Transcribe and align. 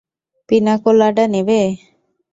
পিনা 0.49 0.73
কোলাডা 0.83 1.25
নেবে? 1.33 1.61